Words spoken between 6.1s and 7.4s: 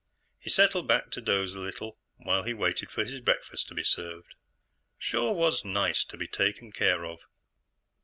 be taken care of.